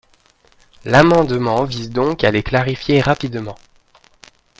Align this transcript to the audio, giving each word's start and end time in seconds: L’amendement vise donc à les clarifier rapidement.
L’amendement 0.83 1.63
vise 1.63 1.91
donc 1.91 2.23
à 2.23 2.31
les 2.31 2.41
clarifier 2.41 3.01
rapidement. 3.01 3.55